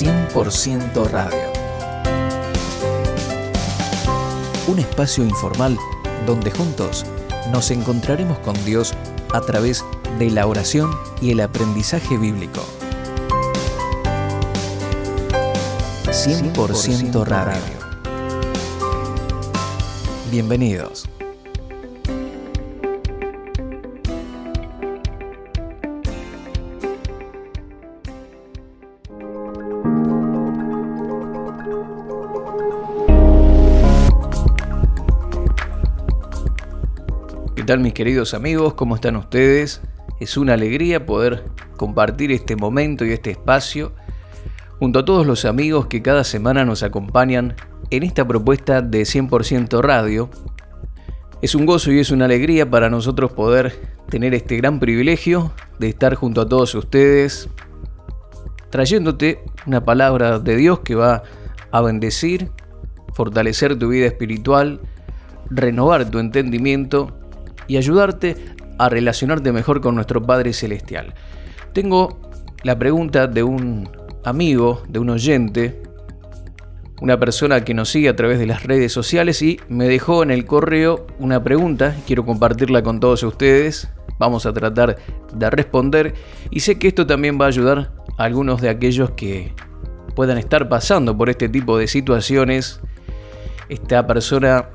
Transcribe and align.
100% 0.00 1.10
Radio. 1.10 1.52
Un 4.66 4.78
espacio 4.78 5.22
informal 5.24 5.76
donde 6.24 6.50
juntos 6.50 7.04
nos 7.52 7.70
encontraremos 7.70 8.38
con 8.38 8.54
Dios 8.64 8.94
a 9.34 9.42
través 9.42 9.84
de 10.18 10.30
la 10.30 10.46
oración 10.46 10.90
y 11.20 11.32
el 11.32 11.40
aprendizaje 11.40 12.16
bíblico. 12.16 12.64
100% 16.06 17.26
Radio. 17.26 17.60
Bienvenidos. 20.30 21.10
Tal 37.70 37.78
mis 37.78 37.92
queridos 37.92 38.34
amigos? 38.34 38.74
¿Cómo 38.74 38.96
están 38.96 39.14
ustedes? 39.14 39.80
Es 40.18 40.36
una 40.36 40.54
alegría 40.54 41.06
poder 41.06 41.44
compartir 41.76 42.32
este 42.32 42.56
momento 42.56 43.04
y 43.04 43.12
este 43.12 43.30
espacio 43.30 43.92
junto 44.80 44.98
a 44.98 45.04
todos 45.04 45.24
los 45.24 45.44
amigos 45.44 45.86
que 45.86 46.02
cada 46.02 46.24
semana 46.24 46.64
nos 46.64 46.82
acompañan 46.82 47.54
en 47.90 48.02
esta 48.02 48.26
propuesta 48.26 48.82
de 48.82 49.02
100% 49.02 49.82
Radio. 49.82 50.30
Es 51.42 51.54
un 51.54 51.64
gozo 51.64 51.92
y 51.92 52.00
es 52.00 52.10
una 52.10 52.24
alegría 52.24 52.68
para 52.68 52.90
nosotros 52.90 53.30
poder 53.34 53.80
tener 54.08 54.34
este 54.34 54.56
gran 54.56 54.80
privilegio 54.80 55.52
de 55.78 55.90
estar 55.90 56.16
junto 56.16 56.40
a 56.40 56.48
todos 56.48 56.74
ustedes, 56.74 57.48
trayéndote 58.70 59.44
una 59.64 59.84
palabra 59.84 60.40
de 60.40 60.56
Dios 60.56 60.80
que 60.80 60.96
va 60.96 61.22
a 61.70 61.80
bendecir, 61.82 62.50
fortalecer 63.14 63.78
tu 63.78 63.90
vida 63.90 64.06
espiritual, 64.06 64.80
renovar 65.50 66.10
tu 66.10 66.18
entendimiento 66.18 67.19
y 67.70 67.76
ayudarte 67.76 68.36
a 68.78 68.88
relacionarte 68.88 69.52
mejor 69.52 69.80
con 69.80 69.94
nuestro 69.94 70.20
Padre 70.20 70.52
Celestial. 70.52 71.14
Tengo 71.72 72.18
la 72.64 72.76
pregunta 72.76 73.28
de 73.28 73.44
un 73.44 73.88
amigo, 74.24 74.82
de 74.88 74.98
un 74.98 75.10
oyente, 75.10 75.80
una 77.00 77.20
persona 77.20 77.64
que 77.64 77.72
nos 77.72 77.88
sigue 77.88 78.08
a 78.08 78.16
través 78.16 78.40
de 78.40 78.46
las 78.46 78.64
redes 78.64 78.92
sociales 78.92 79.40
y 79.40 79.60
me 79.68 79.86
dejó 79.86 80.24
en 80.24 80.32
el 80.32 80.46
correo 80.46 81.06
una 81.20 81.44
pregunta, 81.44 81.94
quiero 82.08 82.26
compartirla 82.26 82.82
con 82.82 82.98
todos 82.98 83.22
ustedes, 83.22 83.88
vamos 84.18 84.46
a 84.46 84.52
tratar 84.52 84.96
de 85.32 85.50
responder 85.50 86.14
y 86.50 86.58
sé 86.58 86.76
que 86.76 86.88
esto 86.88 87.06
también 87.06 87.40
va 87.40 87.44
a 87.44 87.48
ayudar 87.48 87.92
a 88.18 88.24
algunos 88.24 88.60
de 88.60 88.68
aquellos 88.68 89.12
que 89.12 89.54
puedan 90.16 90.38
estar 90.38 90.68
pasando 90.68 91.16
por 91.16 91.30
este 91.30 91.48
tipo 91.48 91.78
de 91.78 91.86
situaciones. 91.86 92.80
Esta 93.68 94.08
persona 94.08 94.70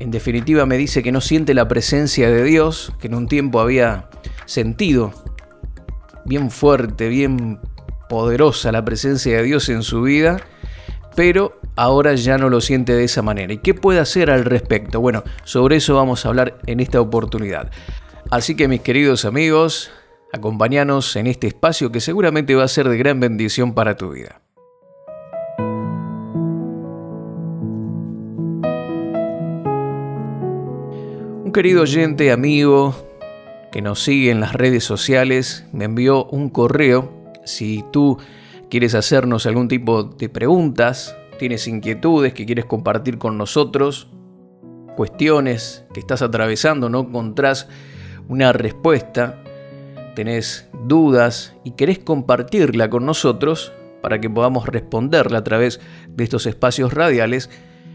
en 0.00 0.10
definitiva 0.10 0.66
me 0.66 0.78
dice 0.78 1.02
que 1.02 1.12
no 1.12 1.20
siente 1.20 1.54
la 1.54 1.68
presencia 1.68 2.30
de 2.30 2.42
Dios, 2.42 2.92
que 2.98 3.06
en 3.06 3.14
un 3.14 3.28
tiempo 3.28 3.60
había 3.60 4.08
sentido 4.46 5.12
bien 6.24 6.50
fuerte, 6.50 7.08
bien 7.08 7.60
poderosa 8.08 8.72
la 8.72 8.84
presencia 8.84 9.36
de 9.36 9.42
Dios 9.42 9.68
en 9.68 9.82
su 9.82 10.02
vida, 10.02 10.40
pero 11.14 11.60
ahora 11.76 12.14
ya 12.14 12.38
no 12.38 12.48
lo 12.48 12.60
siente 12.60 12.94
de 12.94 13.04
esa 13.04 13.20
manera. 13.22 13.52
¿Y 13.52 13.58
qué 13.58 13.74
puede 13.74 14.00
hacer 14.00 14.30
al 14.30 14.44
respecto? 14.44 15.00
Bueno, 15.00 15.22
sobre 15.44 15.76
eso 15.76 15.94
vamos 15.94 16.24
a 16.24 16.30
hablar 16.30 16.58
en 16.66 16.80
esta 16.80 17.00
oportunidad. 17.00 17.70
Así 18.30 18.56
que 18.56 18.68
mis 18.68 18.80
queridos 18.80 19.26
amigos, 19.26 19.90
acompáñanos 20.32 21.14
en 21.16 21.26
este 21.26 21.46
espacio 21.46 21.92
que 21.92 22.00
seguramente 22.00 22.54
va 22.54 22.64
a 22.64 22.68
ser 22.68 22.88
de 22.88 22.96
gran 22.96 23.20
bendición 23.20 23.74
para 23.74 23.96
tu 23.96 24.12
vida. 24.12 24.39
Un 31.50 31.52
querido 31.52 31.82
oyente, 31.82 32.30
amigo, 32.30 32.94
que 33.72 33.82
nos 33.82 34.04
sigue 34.04 34.30
en 34.30 34.38
las 34.38 34.52
redes 34.52 34.84
sociales, 34.84 35.66
me 35.72 35.86
envió 35.86 36.26
un 36.26 36.48
correo. 36.48 37.10
Si 37.44 37.84
tú 37.90 38.18
quieres 38.70 38.94
hacernos 38.94 39.46
algún 39.46 39.66
tipo 39.66 40.04
de 40.04 40.28
preguntas, 40.28 41.16
tienes 41.40 41.66
inquietudes 41.66 42.34
que 42.34 42.46
quieres 42.46 42.66
compartir 42.66 43.18
con 43.18 43.36
nosotros, 43.36 44.06
cuestiones 44.94 45.84
que 45.92 45.98
estás 45.98 46.22
atravesando, 46.22 46.88
no 46.88 47.00
encontrás 47.00 47.66
una 48.28 48.52
respuesta, 48.52 49.42
tenés 50.14 50.68
dudas 50.86 51.56
y 51.64 51.72
querés 51.72 51.98
compartirla 51.98 52.88
con 52.90 53.04
nosotros 53.04 53.72
para 54.02 54.20
que 54.20 54.30
podamos 54.30 54.66
responderla 54.66 55.38
a 55.38 55.44
través 55.44 55.80
de 56.10 56.22
estos 56.22 56.46
espacios 56.46 56.94
radiales, 56.94 57.50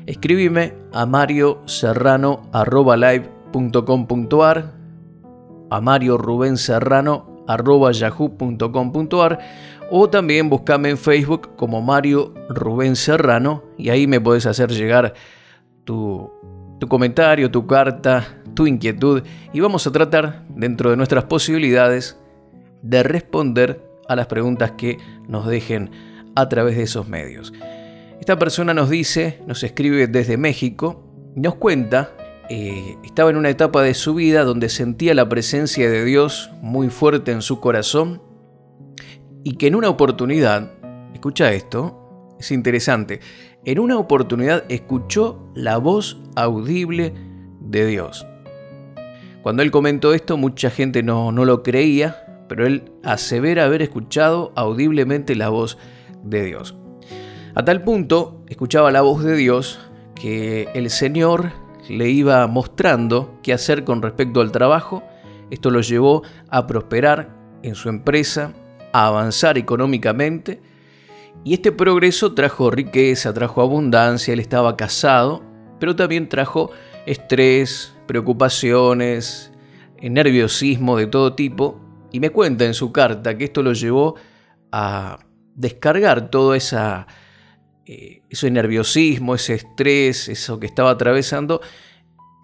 escríbeme 0.07 0.73
a 0.91 1.05
marioserrano.live 1.05 3.34
yahoo.com.ar, 3.55 4.73
a 5.69 5.81
Mario 5.81 6.17
Rubén 6.17 6.57
Serrano 6.57 7.43
arroba 7.47 7.91
yahoo.com.ar 7.91 9.39
o 9.91 10.09
también 10.09 10.49
buscame 10.49 10.89
en 10.89 10.97
Facebook 10.97 11.55
como 11.55 11.81
Mario 11.81 12.33
Rubén 12.49 12.95
Serrano 12.95 13.63
y 13.77 13.89
ahí 13.89 14.07
me 14.07 14.19
puedes 14.19 14.45
hacer 14.45 14.71
llegar 14.71 15.13
tu, 15.83 16.31
tu 16.79 16.87
comentario, 16.87 17.51
tu 17.51 17.67
carta, 17.67 18.41
tu 18.55 18.67
inquietud 18.67 19.23
y 19.53 19.59
vamos 19.59 19.85
a 19.85 19.91
tratar 19.91 20.43
dentro 20.49 20.89
de 20.89 20.97
nuestras 20.97 21.25
posibilidades 21.25 22.17
de 22.81 23.03
responder 23.03 23.83
a 24.07 24.15
las 24.15 24.27
preguntas 24.27 24.71
que 24.71 24.97
nos 25.27 25.47
dejen 25.47 25.91
a 26.35 26.49
través 26.49 26.75
de 26.77 26.83
esos 26.83 27.07
medios. 27.07 27.53
Esta 28.19 28.39
persona 28.39 28.73
nos 28.73 28.89
dice, 28.89 29.41
nos 29.45 29.63
escribe 29.63 30.07
desde 30.07 30.37
México, 30.37 31.03
nos 31.35 31.55
cuenta 31.55 32.14
eh, 32.49 32.97
estaba 33.03 33.29
en 33.29 33.37
una 33.37 33.49
etapa 33.49 33.81
de 33.81 33.93
su 33.93 34.13
vida 34.13 34.43
donde 34.43 34.69
sentía 34.69 35.13
la 35.13 35.27
presencia 35.27 35.89
de 35.89 36.05
Dios 36.05 36.51
muy 36.61 36.89
fuerte 36.89 37.31
en 37.31 37.41
su 37.41 37.59
corazón 37.59 38.21
y 39.43 39.55
que 39.57 39.67
en 39.67 39.75
una 39.75 39.89
oportunidad, 39.89 40.71
escucha 41.13 41.53
esto, 41.53 42.35
es 42.39 42.51
interesante, 42.51 43.19
en 43.63 43.79
una 43.79 43.97
oportunidad 43.97 44.63
escuchó 44.69 45.51
la 45.55 45.77
voz 45.77 46.21
audible 46.35 47.13
de 47.61 47.85
Dios. 47.85 48.27
Cuando 49.41 49.63
él 49.63 49.71
comentó 49.71 50.13
esto, 50.13 50.37
mucha 50.37 50.69
gente 50.69 51.03
no, 51.03 51.31
no 51.31 51.45
lo 51.45 51.63
creía, 51.63 52.43
pero 52.47 52.65
él 52.65 52.91
asevera 53.03 53.65
haber 53.65 53.81
escuchado 53.81 54.51
audiblemente 54.55 55.35
la 55.35 55.49
voz 55.49 55.77
de 56.23 56.43
Dios. 56.43 56.75
A 57.55 57.63
tal 57.65 57.83
punto, 57.83 58.43
escuchaba 58.47 58.91
la 58.91 59.01
voz 59.01 59.23
de 59.23 59.35
Dios 59.35 59.79
que 60.15 60.67
el 60.73 60.89
Señor 60.89 61.64
le 61.89 62.09
iba 62.09 62.45
mostrando 62.47 63.39
qué 63.43 63.53
hacer 63.53 63.83
con 63.83 64.01
respecto 64.01 64.41
al 64.41 64.51
trabajo. 64.51 65.03
Esto 65.51 65.69
lo 65.69 65.81
llevó 65.81 66.23
a 66.49 66.67
prosperar 66.67 67.35
en 67.63 67.75
su 67.75 67.89
empresa, 67.89 68.53
a 68.93 69.07
avanzar 69.07 69.57
económicamente. 69.57 70.61
Y 71.43 71.53
este 71.53 71.71
progreso 71.71 72.33
trajo 72.33 72.71
riqueza, 72.71 73.33
trajo 73.33 73.61
abundancia, 73.61 74.33
él 74.33 74.39
estaba 74.39 74.75
casado, 74.75 75.43
pero 75.79 75.95
también 75.95 76.29
trajo 76.29 76.71
estrés, 77.05 77.93
preocupaciones, 78.07 79.51
nerviosismo 80.01 80.97
de 80.97 81.07
todo 81.07 81.33
tipo. 81.33 81.79
Y 82.11 82.19
me 82.19 82.29
cuenta 82.29 82.65
en 82.65 82.73
su 82.73 82.91
carta 82.91 83.37
que 83.37 83.45
esto 83.45 83.61
lo 83.61 83.73
llevó 83.73 84.15
a 84.71 85.19
descargar 85.53 86.29
toda 86.29 86.57
esa 86.57 87.07
eh, 87.87 88.23
ese 88.29 88.49
nerviosismo, 88.49 89.35
ese 89.35 89.53
estrés, 89.53 90.27
eso 90.27 90.59
que 90.59 90.65
estaba 90.65 90.89
atravesando, 90.89 91.61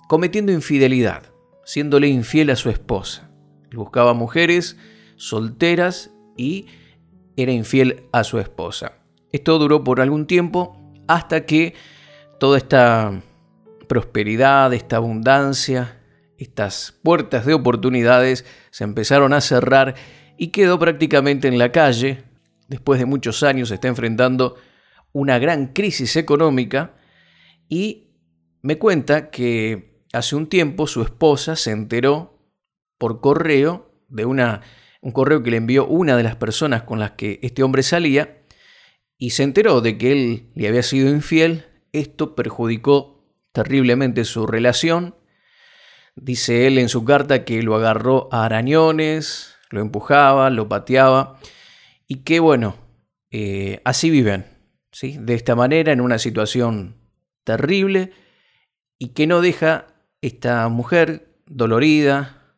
cometiendo 0.08 0.52
infidelidad, 0.52 1.24
siéndole 1.66 2.08
infiel 2.08 2.50
a 2.52 2.56
su 2.56 2.70
esposa. 2.70 3.32
buscaba 3.74 4.14
mujeres 4.14 4.78
solteras 5.16 6.12
y 6.38 6.68
era 7.38 7.52
infiel 7.52 8.04
a 8.12 8.24
su 8.24 8.40
esposa. 8.40 8.94
Esto 9.32 9.58
duró 9.58 9.84
por 9.84 10.02
algún 10.02 10.28
tiempo 10.28 10.78
hasta 11.08 11.46
que 11.46 11.74
toda 12.40 12.58
esta 12.58 13.22
prosperidad, 13.88 14.74
esta 14.74 14.98
abundancia, 14.98 15.98
estas 16.38 17.00
puertas 17.04 17.46
de 17.46 17.54
oportunidades 17.54 18.46
se 18.70 18.84
empezaron 18.84 19.34
a 19.34 19.42
cerrar 19.42 19.96
y 20.38 20.48
quedó 20.50 20.78
prácticamente 20.80 21.48
en 21.48 21.58
la 21.58 21.72
calle. 21.72 22.26
Después 22.68 23.00
de 23.00 23.06
muchos 23.06 23.44
años 23.44 23.72
está 23.72 23.88
enfrentando 23.88 24.56
una 25.14 25.40
gran 25.40 25.68
crisis 25.68 26.16
económica 26.16 26.96
y 27.70 28.12
me 28.62 28.78
cuenta 28.78 29.30
que 29.32 30.04
hace 30.14 30.36
un 30.36 30.48
tiempo 30.48 30.88
su 30.88 31.02
esposa 31.02 31.56
se 31.56 31.72
enteró 31.72 32.40
por 32.98 33.22
correo 33.22 33.92
de 34.10 34.26
una, 34.26 34.62
un 35.02 35.12
correo 35.12 35.42
que 35.42 35.52
le 35.52 35.58
envió 35.58 35.88
una 35.88 36.16
de 36.16 36.24
las 36.24 36.36
personas 36.36 36.84
con 36.84 37.00
las 37.00 37.12
que 37.12 37.40
este 37.42 37.64
hombre 37.64 37.84
salía 37.84 38.44
y 39.18 39.32
se 39.32 39.44
enteró 39.44 39.82
de 39.82 39.98
que 39.98 40.12
él 40.12 40.52
le 40.56 40.68
había 40.68 40.84
sido 40.84 41.10
infiel. 41.10 41.66
Esto 41.92 42.36
perjudicó 42.36 43.24
terriblemente 43.52 44.26
su 44.26 44.48
relación. 44.48 45.16
Dice 46.16 46.68
él 46.68 46.78
en 46.78 46.90
su 46.90 47.06
carta 47.06 47.46
que 47.46 47.64
lo 47.64 47.76
agarró 47.76 48.30
a 48.32 48.46
arañones, 48.46 49.56
lo 49.70 49.82
empujaba, 49.82 50.50
lo 50.50 50.68
pateaba 50.68 51.40
y 52.08 52.24
que 52.24 52.40
bueno, 52.40 52.76
eh, 53.32 53.80
así 53.86 54.10
viven, 54.10 54.46
¿sí? 54.92 55.18
de 55.20 55.34
esta 55.34 55.56
manera, 55.56 55.92
en 55.92 56.02
una 56.02 56.20
situación 56.20 56.96
terrible 57.44 58.12
y 59.00 59.10
que 59.10 59.28
no 59.28 59.42
deja 59.42 59.88
esta 60.22 60.68
mujer 60.70 61.36
dolorida, 61.48 62.56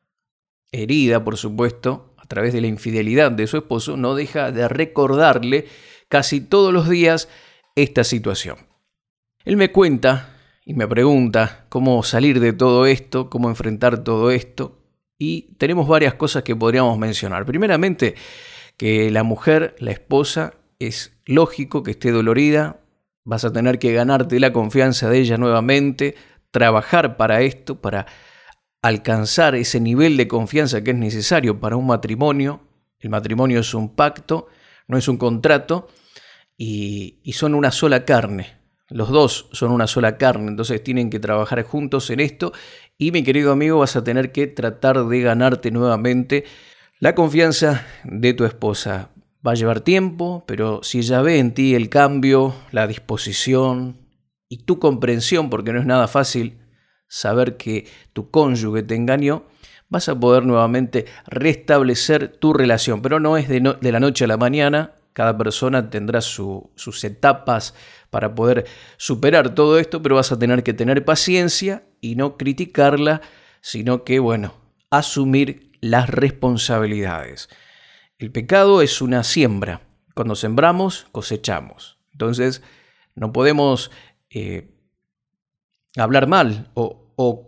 herida, 0.71 1.23
por 1.23 1.37
supuesto, 1.37 2.13
a 2.17 2.25
través 2.25 2.53
de 2.53 2.61
la 2.61 2.67
infidelidad 2.67 3.31
de 3.31 3.47
su 3.47 3.57
esposo, 3.57 3.97
no 3.97 4.15
deja 4.15 4.51
de 4.51 4.67
recordarle 4.67 5.67
casi 6.09 6.41
todos 6.41 6.73
los 6.73 6.89
días 6.89 7.29
esta 7.75 8.03
situación. 8.03 8.57
Él 9.45 9.57
me 9.57 9.71
cuenta 9.71 10.37
y 10.65 10.73
me 10.73 10.87
pregunta 10.87 11.65
cómo 11.69 12.03
salir 12.03 12.39
de 12.39 12.53
todo 12.53 12.85
esto, 12.85 13.29
cómo 13.29 13.49
enfrentar 13.49 14.03
todo 14.03 14.31
esto, 14.31 14.79
y 15.17 15.53
tenemos 15.57 15.87
varias 15.87 16.15
cosas 16.15 16.43
que 16.43 16.55
podríamos 16.55 16.97
mencionar. 16.97 17.45
Primeramente, 17.45 18.15
que 18.77 19.11
la 19.11 19.23
mujer, 19.23 19.75
la 19.79 19.91
esposa, 19.91 20.55
es 20.87 21.13
lógico 21.25 21.83
que 21.83 21.91
esté 21.91 22.11
dolorida, 22.11 22.79
vas 23.23 23.45
a 23.45 23.53
tener 23.53 23.79
que 23.79 23.93
ganarte 23.93 24.39
la 24.39 24.53
confianza 24.53 25.09
de 25.09 25.19
ella 25.19 25.37
nuevamente, 25.37 26.15
trabajar 26.51 27.17
para 27.17 27.41
esto, 27.41 27.81
para 27.81 28.05
alcanzar 28.81 29.55
ese 29.55 29.79
nivel 29.79 30.17
de 30.17 30.27
confianza 30.27 30.83
que 30.83 30.91
es 30.91 30.97
necesario 30.97 31.59
para 31.59 31.77
un 31.77 31.87
matrimonio. 31.87 32.61
El 32.99 33.09
matrimonio 33.09 33.61
es 33.61 33.73
un 33.73 33.95
pacto, 33.95 34.47
no 34.87 34.97
es 34.97 35.07
un 35.07 35.17
contrato, 35.17 35.87
y, 36.57 37.31
son 37.33 37.55
una 37.55 37.71
sola 37.71 38.05
carne. 38.05 38.57
Los 38.89 39.09
dos 39.09 39.49
son 39.51 39.71
una 39.71 39.87
sola 39.87 40.17
carne, 40.17 40.49
entonces 40.49 40.83
tienen 40.83 41.09
que 41.09 41.19
trabajar 41.19 41.63
juntos 41.63 42.09
en 42.09 42.19
esto. 42.19 42.53
Y 42.97 43.11
mi 43.11 43.23
querido 43.23 43.51
amigo, 43.51 43.79
vas 43.79 43.95
a 43.95 44.03
tener 44.03 44.31
que 44.31 44.47
tratar 44.47 45.05
de 45.05 45.21
ganarte 45.21 45.71
nuevamente 45.71 46.43
la 46.99 47.15
confianza 47.15 47.85
de 48.03 48.33
tu 48.33 48.45
esposa. 48.45 49.09
Va 49.45 49.51
a 49.51 49.55
llevar 49.55 49.81
tiempo, 49.81 50.43
pero 50.47 50.83
si 50.83 50.99
ella 50.99 51.21
ve 51.21 51.39
en 51.39 51.53
ti 51.53 51.75
el 51.75 51.89
cambio, 51.89 52.55
la 52.71 52.87
disposición 52.87 53.97
y 54.47 54.59
tu 54.59 54.79
comprensión, 54.79 55.49
porque 55.49 55.73
no 55.73 55.79
es 55.79 55.85
nada 55.85 56.07
fácil 56.07 56.59
saber 57.07 57.57
que 57.57 57.85
tu 58.13 58.31
cónyuge 58.31 58.83
te 58.83 58.95
engañó, 58.95 59.43
vas 59.89 60.07
a 60.07 60.19
poder 60.19 60.45
nuevamente 60.45 61.05
restablecer 61.27 62.29
tu 62.29 62.53
relación. 62.53 63.01
Pero 63.01 63.19
no 63.19 63.35
es 63.35 63.49
de, 63.49 63.75
de 63.79 63.91
la 63.91 63.99
noche 63.99 64.23
a 64.23 64.27
la 64.27 64.37
mañana, 64.37 64.93
cada 65.13 65.37
persona 65.37 65.89
tendrá 65.89 66.21
sus 66.21 67.03
etapas 67.03 67.75
para 68.09 68.33
poder 68.33 68.65
superar 68.97 69.53
todo 69.53 69.77
esto, 69.77 70.01
pero 70.01 70.15
vas 70.15 70.31
a 70.31 70.39
tener 70.39 70.63
que 70.63 70.73
tener 70.73 71.05
paciencia 71.05 71.83
y 72.01 72.15
no 72.15 72.37
criticarla, 72.37 73.21
sino 73.61 74.03
que, 74.03 74.19
bueno, 74.19 74.53
asumir 74.89 75.71
las 75.81 76.09
responsabilidades. 76.09 77.49
El 78.17 78.31
pecado 78.31 78.81
es 78.81 79.01
una 79.01 79.23
siembra. 79.23 79.81
Cuando 80.15 80.35
sembramos, 80.35 81.07
cosechamos. 81.11 81.97
Entonces, 82.11 82.61
no 83.15 83.33
podemos 83.33 83.91
eh, 84.29 84.73
hablar 85.97 86.27
mal 86.27 86.71
o, 86.73 86.99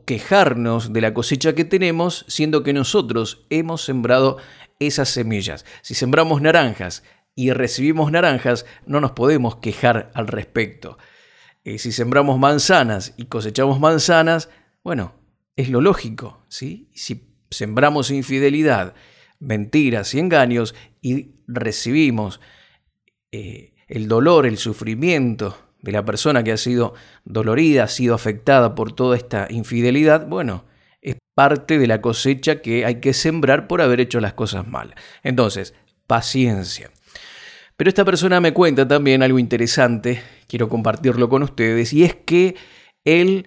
quejarnos 0.06 0.94
de 0.94 1.02
la 1.02 1.14
cosecha 1.14 1.54
que 1.54 1.66
tenemos, 1.66 2.24
siendo 2.28 2.64
que 2.64 2.72
nosotros 2.72 3.46
hemos 3.50 3.84
sembrado 3.84 4.38
esas 4.80 5.10
semillas. 5.10 5.66
Si 5.82 5.96
sembramos 5.96 6.42
naranjas 6.42 7.04
y 7.34 7.52
recibimos 7.52 8.12
naranjas, 8.12 8.66
no 8.86 9.02
nos 9.02 9.12
podemos 9.12 9.58
quejar 9.58 10.12
al 10.14 10.28
respecto. 10.28 10.98
Eh, 11.66 11.80
si 11.80 11.92
sembramos 11.92 12.40
manzanas 12.40 13.14
y 13.18 13.26
cosechamos 13.26 13.80
manzanas, 13.80 14.50
bueno, 14.84 15.16
es 15.56 15.70
lo 15.70 15.82
lógico, 15.82 16.46
¿sí? 16.48 16.90
Si 16.94 17.36
sembramos 17.50 18.12
infidelidad, 18.12 18.94
mentiras 19.40 20.14
y 20.14 20.20
engaños 20.20 20.76
y 21.02 21.32
recibimos 21.48 22.40
eh, 23.32 23.74
el 23.88 24.08
dolor, 24.08 24.46
el 24.46 24.58
sufrimiento 24.58 25.58
de 25.82 25.92
la 25.92 26.04
persona 26.04 26.44
que 26.44 26.52
ha 26.52 26.58
sido 26.58 26.96
dolorida, 27.26 27.84
ha 27.84 27.88
sido 27.88 28.16
afectada 28.16 28.74
por 28.74 28.94
toda 28.94 29.16
esta 29.16 29.48
infidelidad, 29.50 30.28
bueno, 30.28 30.66
es 31.02 31.18
parte 31.36 31.78
de 31.78 31.86
la 31.86 32.02
cosecha 32.02 32.62
que 32.62 32.86
hay 32.86 33.00
que 33.00 33.14
sembrar 33.14 33.68
por 33.68 33.82
haber 33.82 34.00
hecho 34.00 34.20
las 34.20 34.34
cosas 34.34 34.68
mal. 34.68 34.96
Entonces, 35.22 35.76
paciencia. 36.08 36.90
Pero 37.78 37.90
esta 37.90 38.06
persona 38.06 38.42
me 38.42 38.54
cuenta 38.54 38.88
también 38.88 39.22
algo 39.22 39.38
interesante, 39.38 40.24
quiero 40.48 40.70
compartirlo 40.70 41.30
con 41.30 41.44
ustedes, 41.44 41.94
y 41.94 42.04
es 42.04 42.16
que 42.16 42.56
él 43.04 43.46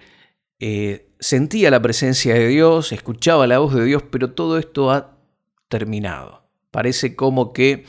eh, 0.61 1.09
sentía 1.19 1.71
la 1.71 1.83
presencia 1.83 2.35
de 2.35 2.47
Dios, 2.47 2.93
escuchaba 2.93 3.47
la 3.47 3.59
voz 3.59 3.75
de 3.75 3.85
Dios, 3.85 4.05
pero 4.11 4.31
todo 4.31 4.59
esto 4.59 4.93
ha 4.93 5.18
terminado. 5.69 6.49
Parece 6.71 7.17
como 7.17 7.53
que 7.53 7.87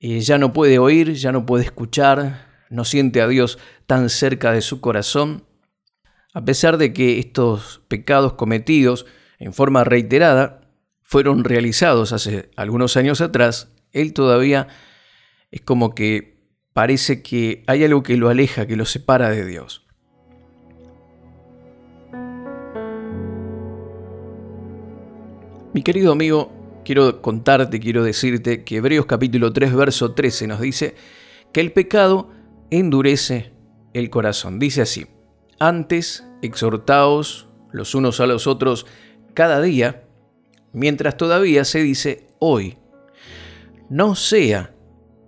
eh, 0.00 0.20
ya 0.20 0.38
no 0.38 0.52
puede 0.52 0.78
oír, 0.78 1.14
ya 1.14 1.32
no 1.32 1.46
puede 1.46 1.64
escuchar, 1.64 2.48
no 2.70 2.84
siente 2.84 3.20
a 3.20 3.28
Dios 3.28 3.58
tan 3.86 4.10
cerca 4.10 4.52
de 4.52 4.60
su 4.60 4.80
corazón, 4.80 5.44
a 6.34 6.44
pesar 6.44 6.78
de 6.78 6.92
que 6.92 7.18
estos 7.18 7.82
pecados 7.88 8.32
cometidos 8.34 9.06
en 9.38 9.52
forma 9.52 9.84
reiterada 9.84 10.62
fueron 11.02 11.44
realizados 11.44 12.12
hace 12.12 12.50
algunos 12.56 12.96
años 12.96 13.20
atrás, 13.20 13.68
él 13.92 14.14
todavía 14.14 14.68
es 15.50 15.60
como 15.60 15.94
que 15.94 16.38
parece 16.72 17.22
que 17.22 17.62
hay 17.66 17.84
algo 17.84 18.02
que 18.02 18.16
lo 18.16 18.30
aleja, 18.30 18.66
que 18.66 18.76
lo 18.76 18.86
separa 18.86 19.28
de 19.28 19.44
Dios. 19.44 19.86
Mi 25.74 25.82
querido 25.82 26.12
amigo, 26.12 26.61
quiero 26.84 27.22
contarte, 27.22 27.80
quiero 27.80 28.04
decirte 28.04 28.64
que 28.64 28.76
Hebreos 28.76 29.06
capítulo 29.06 29.52
3, 29.52 29.74
verso 29.74 30.12
13 30.12 30.46
nos 30.46 30.60
dice 30.60 30.94
que 31.52 31.60
el 31.60 31.72
pecado 31.72 32.30
endurece 32.70 33.52
el 33.92 34.10
corazón. 34.10 34.58
Dice 34.58 34.82
así, 34.82 35.06
antes 35.58 36.26
exhortaos 36.42 37.48
los 37.70 37.94
unos 37.94 38.20
a 38.20 38.26
los 38.26 38.46
otros 38.46 38.86
cada 39.34 39.60
día, 39.60 40.04
mientras 40.72 41.16
todavía 41.16 41.64
se 41.64 41.80
dice 41.80 42.26
hoy, 42.38 42.78
no 43.88 44.14
sea 44.14 44.74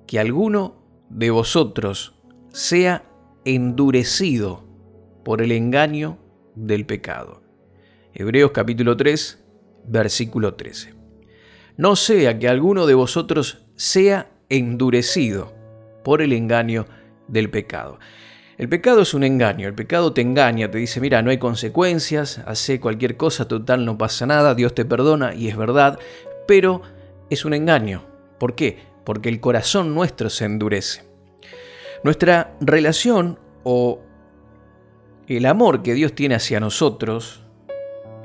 que 0.07 0.19
alguno 0.19 0.83
de 1.11 1.31
vosotros 1.31 2.15
sea 2.53 3.05
endurecido 3.45 4.65
por 5.25 5.43
el 5.43 5.53
engaño 5.53 6.19
del 6.55 6.87
pecado. 6.87 7.43
Hebreos 8.12 8.53
capítulo 8.53 8.97
3, 8.97 9.45
versículo 9.87 10.55
13. 10.55 10.94
No 11.76 11.97
sea 11.97 12.38
que 12.38 12.49
alguno 12.49 12.87
de 12.87 12.94
vosotros 12.94 13.65
sea 13.76 14.31
endurecido 14.49 15.52
por 16.02 16.23
el 16.23 16.33
engaño 16.33 16.87
del 17.28 17.50
pecado. 17.50 17.99
El 18.57 18.69
pecado 18.69 19.02
es 19.02 19.14
un 19.14 19.25
engaño, 19.25 19.66
el 19.66 19.75
pecado 19.75 20.12
te 20.12 20.21
engaña, 20.21 20.71
te 20.71 20.78
dice, 20.78 21.00
mira, 21.00 21.23
no 21.23 21.31
hay 21.31 21.38
consecuencias, 21.38 22.38
hace 22.47 22.78
cualquier 22.78 23.16
cosa, 23.16 23.49
total, 23.49 23.85
no 23.85 23.99
pasa 23.99 24.26
nada, 24.26 24.54
Dios 24.54 24.75
te 24.75 24.85
perdona 24.85 25.35
y 25.35 25.49
es 25.49 25.57
verdad, 25.57 25.99
pero 26.47 26.83
es 27.31 27.45
un 27.45 27.54
engaño. 27.54 28.04
¿Por 28.38 28.54
qué? 28.54 28.95
porque 29.04 29.28
el 29.28 29.40
corazón 29.40 29.95
nuestro 29.95 30.31
se 30.31 30.47
endurece. 30.47 31.04
Nuestra 32.02 32.57
relación 32.61 33.38
o 33.62 34.00
el 35.28 35.47
amor 35.47 35.83
que 35.83 35.95
Dios 35.95 36.14
tiene 36.14 36.35
hacia 36.35 36.61
nosotros, 36.61 37.43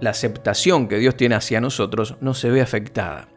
la 0.02 0.10
aceptación 0.10 0.88
que 0.88 0.98
Dios 0.98 1.16
tiene 1.16 1.36
hacia 1.36 1.62
nosotros, 1.62 2.16
no 2.22 2.34
se 2.34 2.50
ve 2.50 2.62
afectada. 2.62 3.30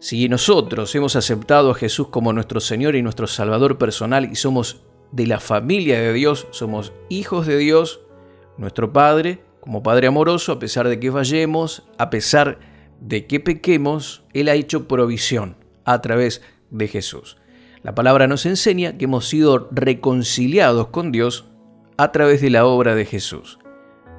Si 0.00 0.28
nosotros 0.28 0.94
hemos 0.94 1.16
aceptado 1.16 1.72
a 1.72 1.74
Jesús 1.74 2.08
como 2.08 2.32
nuestro 2.32 2.60
Señor 2.60 2.94
y 2.94 3.02
nuestro 3.02 3.26
Salvador 3.26 3.78
personal 3.78 4.30
y 4.30 4.36
somos 4.36 4.82
de 5.10 5.26
la 5.26 5.40
familia 5.40 5.98
de 5.98 6.12
Dios, 6.12 6.46
somos 6.52 6.92
hijos 7.08 7.46
de 7.46 7.58
Dios, 7.58 8.00
nuestro 8.58 8.92
Padre, 8.92 9.42
como 9.60 9.82
Padre 9.82 10.06
amoroso, 10.06 10.52
a 10.52 10.58
pesar 10.60 10.88
de 10.88 11.00
que 11.00 11.10
fallemos, 11.10 11.88
a 11.98 12.10
pesar 12.10 12.60
de 13.00 13.26
que 13.26 13.40
pequemos, 13.40 14.22
Él 14.34 14.48
ha 14.48 14.54
hecho 14.54 14.86
provisión 14.86 15.56
a 15.84 16.00
través 16.00 16.42
de 16.70 16.86
Jesús. 16.86 17.36
La 17.82 17.94
palabra 17.94 18.28
nos 18.28 18.46
enseña 18.46 18.98
que 18.98 19.06
hemos 19.06 19.28
sido 19.28 19.68
reconciliados 19.72 20.88
con 20.88 21.10
Dios 21.10 21.46
a 21.96 22.12
través 22.12 22.40
de 22.40 22.50
la 22.50 22.66
obra 22.66 22.94
de 22.94 23.04
Jesús. 23.04 23.58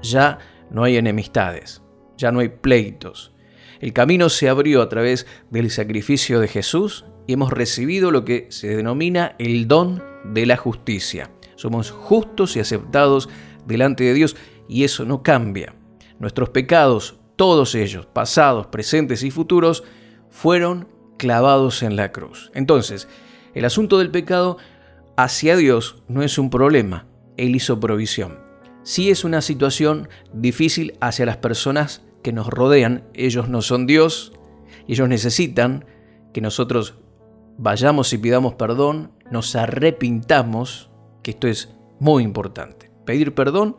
Ya 0.02 0.40
no 0.72 0.84
hay 0.84 0.98
enemistades, 0.98 1.82
ya 2.18 2.34
no 2.34 2.40
hay 2.40 2.50
pleitos. 2.50 3.34
El 3.80 3.94
camino 3.94 4.30
se 4.30 4.50
abrió 4.50 4.82
a 4.82 4.90
través 4.90 5.26
del 5.50 5.72
sacrificio 5.72 6.40
de 6.40 6.48
Jesús 6.48 7.06
y 7.28 7.34
hemos 7.34 7.52
recibido 7.52 8.12
lo 8.12 8.26
que 8.26 8.48
se 8.50 8.76
denomina 8.76 9.36
el 9.40 9.68
don 9.68 10.04
de 10.26 10.46
la 10.46 10.58
justicia. 10.58 11.32
Somos 11.56 11.92
justos 11.92 12.56
y 12.56 12.60
aceptados 12.60 13.30
delante 13.66 14.04
de 14.04 14.14
Dios 14.14 14.36
y 14.68 14.84
eso 14.84 15.06
no 15.06 15.24
cambia. 15.24 15.76
Nuestros 16.20 16.50
pecados, 16.50 17.20
todos 17.38 17.76
ellos, 17.76 18.06
pasados, 18.06 18.68
presentes 18.68 19.24
y 19.24 19.32
futuros, 19.32 19.84
fueron 20.30 20.90
clavados 21.18 21.82
en 21.82 21.96
la 21.96 22.12
cruz. 22.12 22.52
Entonces, 22.54 23.08
el 23.54 23.66
asunto 23.66 23.98
del 23.98 24.12
pecado 24.12 24.58
hacia 25.16 25.56
Dios 25.56 26.04
no 26.08 26.22
es 26.24 26.38
un 26.38 26.50
problema, 26.50 27.08
Él 27.38 27.56
hizo 27.56 27.80
provisión. 27.80 28.40
Sí 28.84 29.10
es 29.10 29.24
una 29.24 29.42
situación 29.42 30.10
difícil 30.34 30.98
hacia 31.02 31.26
las 31.26 31.38
personas 31.38 32.02
que 32.24 32.34
nos 32.34 32.48
rodean, 32.48 33.04
ellos 33.14 33.50
no 33.50 33.62
son 33.62 33.88
Dios, 33.88 34.34
ellos 34.88 35.08
necesitan 35.08 35.86
que 36.34 36.42
nosotros 36.42 36.96
vayamos 37.58 38.12
y 38.14 38.18
pidamos 38.18 38.56
perdón, 38.56 39.12
nos 39.32 39.56
arrepintamos, 39.56 40.90
que 41.24 41.32
esto 41.32 41.48
es 41.48 41.76
muy 42.00 42.24
importante. 42.24 42.92
Pedir 43.06 43.34
perdón, 43.34 43.78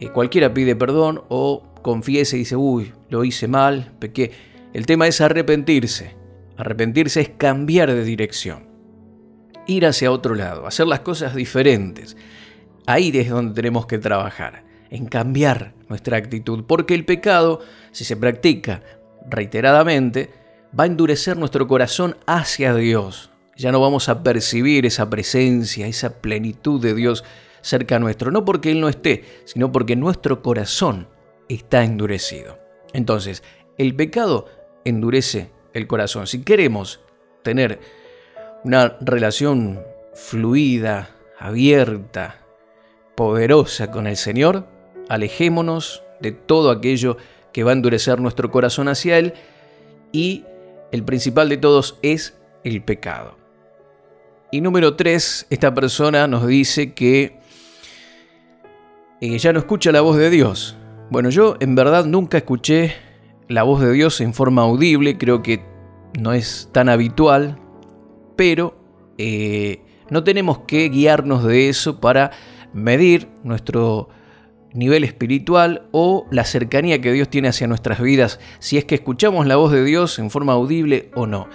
eh, 0.00 0.10
cualquiera 0.10 0.54
pide 0.54 0.76
perdón 0.76 1.22
o 1.28 1.64
confiese 1.82 2.36
y 2.36 2.40
dice, 2.40 2.56
uy, 2.56 2.92
lo 3.08 3.24
hice 3.24 3.48
mal, 3.48 3.92
pequé. 3.98 4.32
El 4.72 4.86
tema 4.86 5.06
es 5.06 5.20
arrepentirse. 5.20 6.16
Arrepentirse 6.58 7.20
es 7.20 7.28
cambiar 7.30 7.92
de 7.92 8.02
dirección, 8.02 8.66
ir 9.68 9.86
hacia 9.86 10.10
otro 10.10 10.34
lado, 10.34 10.66
hacer 10.66 10.88
las 10.88 11.00
cosas 11.00 11.36
diferentes. 11.36 12.16
Ahí 12.84 13.12
es 13.14 13.30
donde 13.30 13.54
tenemos 13.54 13.86
que 13.86 13.98
trabajar, 13.98 14.64
en 14.90 15.06
cambiar 15.06 15.74
nuestra 15.88 16.16
actitud, 16.16 16.64
porque 16.66 16.94
el 16.94 17.04
pecado, 17.04 17.60
si 17.92 18.04
se 18.04 18.16
practica 18.16 18.82
reiteradamente, 19.28 20.30
va 20.78 20.84
a 20.84 20.86
endurecer 20.86 21.36
nuestro 21.36 21.66
corazón 21.66 22.16
hacia 22.26 22.74
Dios. 22.74 23.30
Ya 23.56 23.72
no 23.72 23.80
vamos 23.80 24.08
a 24.08 24.22
percibir 24.22 24.86
esa 24.86 25.10
presencia, 25.10 25.86
esa 25.86 26.20
plenitud 26.20 26.80
de 26.80 26.94
Dios 26.94 27.24
cerca 27.60 27.98
nuestro, 27.98 28.30
no 28.30 28.44
porque 28.44 28.70
Él 28.70 28.80
no 28.80 28.88
esté, 28.88 29.24
sino 29.44 29.72
porque 29.72 29.96
nuestro 29.96 30.42
corazón 30.42 31.08
está 31.48 31.82
endurecido. 31.82 32.58
Entonces, 32.92 33.42
el 33.76 33.94
pecado 33.94 34.46
endurece 34.84 35.50
el 35.74 35.86
corazón. 35.86 36.26
Si 36.26 36.42
queremos 36.42 37.00
tener 37.42 37.80
una 38.64 38.96
relación 39.00 39.82
fluida, 40.14 41.10
abierta, 41.38 42.40
poderosa 43.16 43.90
con 43.90 44.06
el 44.06 44.16
Señor, 44.16 44.66
alejémonos 45.08 46.02
de 46.20 46.32
todo 46.32 46.70
aquello 46.70 47.16
que 47.52 47.64
va 47.64 47.70
a 47.70 47.74
endurecer 47.74 48.20
nuestro 48.20 48.50
corazón 48.50 48.88
hacia 48.88 49.18
Él 49.18 49.34
y 50.12 50.44
el 50.92 51.04
principal 51.04 51.48
de 51.48 51.56
todos 51.56 51.98
es 52.02 52.36
el 52.64 52.82
pecado. 52.82 53.36
Y 54.50 54.60
número 54.60 54.96
tres, 54.96 55.46
esta 55.50 55.74
persona 55.74 56.26
nos 56.26 56.46
dice 56.46 56.94
que 56.94 57.38
ella 59.20 59.52
no 59.52 59.58
escucha 59.58 59.92
la 59.92 60.00
voz 60.00 60.16
de 60.16 60.30
Dios. 60.30 60.76
Bueno, 61.10 61.28
yo 61.30 61.56
en 61.60 61.74
verdad 61.74 62.04
nunca 62.04 62.38
escuché 62.38 62.94
la 63.48 63.62
voz 63.62 63.80
de 63.80 63.92
Dios 63.92 64.20
en 64.20 64.32
forma 64.34 64.62
audible, 64.62 65.18
creo 65.18 65.42
que 65.42 65.64
no 66.18 66.32
es 66.32 66.68
tan 66.72 66.88
habitual, 66.88 67.58
pero 68.36 68.78
eh, 69.18 69.82
no 70.10 70.24
tenemos 70.24 70.60
que 70.60 70.88
guiarnos 70.88 71.44
de 71.44 71.68
eso 71.68 72.00
para 72.00 72.30
medir 72.72 73.28
nuestro 73.42 74.08
nivel 74.74 75.04
espiritual 75.04 75.88
o 75.92 76.26
la 76.30 76.44
cercanía 76.44 77.00
que 77.00 77.12
Dios 77.12 77.28
tiene 77.28 77.48
hacia 77.48 77.66
nuestras 77.66 78.00
vidas, 78.00 78.38
si 78.58 78.78
es 78.78 78.84
que 78.84 78.94
escuchamos 78.94 79.46
la 79.46 79.56
voz 79.56 79.72
de 79.72 79.84
Dios 79.84 80.18
en 80.18 80.30
forma 80.30 80.52
audible 80.52 81.10
o 81.14 81.26
no. 81.26 81.48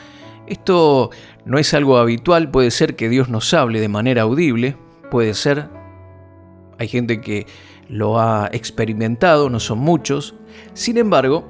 Esto 0.48 1.10
no 1.46 1.58
es 1.58 1.74
algo 1.74 1.98
habitual, 1.98 2.52
puede 2.52 2.72
ser 2.72 2.96
que 2.96 3.10
Dios 3.10 3.30
nos 3.30 3.54
hable 3.54 3.80
de 3.80 3.88
manera 3.88 4.24
audible, 4.24 4.78
puede 5.10 5.34
ser, 5.34 5.70
hay 6.80 6.88
gente 6.88 7.22
que 7.22 7.46
lo 7.88 8.20
ha 8.20 8.50
experimentado, 8.52 9.50
no 9.50 9.60
son 9.60 9.80
muchos, 9.80 10.36
sin 10.74 10.98
embargo, 10.98 11.50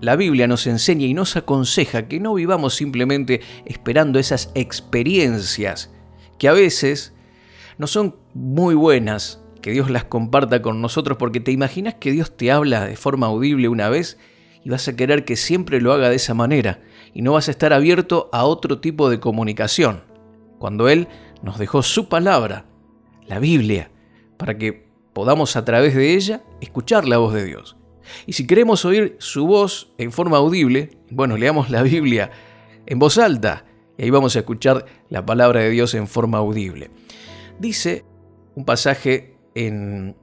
la 0.00 0.14
Biblia 0.14 0.46
nos 0.46 0.66
enseña 0.66 1.06
y 1.06 1.14
nos 1.14 1.36
aconseja 1.36 2.06
que 2.06 2.20
no 2.20 2.34
vivamos 2.34 2.74
simplemente 2.74 3.40
esperando 3.64 4.18
esas 4.20 4.52
experiencias 4.54 5.90
que 6.38 6.48
a 6.48 6.52
veces 6.52 7.14
no 7.78 7.88
son 7.88 8.16
muy 8.34 8.76
buenas, 8.76 9.42
que 9.60 9.72
Dios 9.72 9.90
las 9.90 10.04
comparta 10.04 10.62
con 10.62 10.80
nosotros, 10.80 11.18
porque 11.18 11.40
te 11.40 11.52
imaginas 11.52 11.94
que 11.94 12.12
Dios 12.12 12.36
te 12.36 12.50
habla 12.50 12.86
de 12.86 12.96
forma 12.96 13.26
audible 13.26 13.68
una 13.68 13.88
vez 13.88 14.18
y 14.64 14.70
vas 14.70 14.88
a 14.88 14.96
querer 14.96 15.24
que 15.24 15.36
siempre 15.36 15.80
lo 15.80 15.92
haga 15.92 16.10
de 16.10 16.16
esa 16.16 16.34
manera 16.34 16.80
y 17.14 17.22
no 17.22 17.32
vas 17.32 17.48
a 17.48 17.50
estar 17.50 17.72
abierto 17.72 18.28
a 18.32 18.44
otro 18.44 18.80
tipo 18.80 19.10
de 19.10 19.20
comunicación, 19.20 20.02
cuando 20.58 20.88
Él 20.88 21.08
nos 21.42 21.58
dejó 21.58 21.82
su 21.82 22.08
palabra, 22.08 22.66
la 23.26 23.38
Biblia, 23.38 23.90
para 24.36 24.58
que 24.58 24.88
podamos 25.12 25.56
a 25.56 25.64
través 25.64 25.94
de 25.94 26.14
ella 26.14 26.42
escuchar 26.60 27.06
la 27.06 27.18
voz 27.18 27.34
de 27.34 27.44
Dios. 27.44 27.76
Y 28.26 28.32
si 28.34 28.46
queremos 28.46 28.84
oír 28.84 29.16
su 29.18 29.46
voz 29.46 29.92
en 29.98 30.12
forma 30.12 30.38
audible, 30.38 30.98
bueno, 31.10 31.36
leamos 31.36 31.70
la 31.70 31.82
Biblia 31.82 32.30
en 32.86 32.98
voz 32.98 33.18
alta 33.18 33.64
y 33.96 34.04
ahí 34.04 34.10
vamos 34.10 34.36
a 34.36 34.40
escuchar 34.40 34.86
la 35.08 35.26
palabra 35.26 35.60
de 35.60 35.70
Dios 35.70 35.94
en 35.94 36.06
forma 36.06 36.38
audible. 36.38 36.90
Dice 37.58 38.04
un 38.54 38.64
pasaje 38.64 39.37
en 39.58 40.14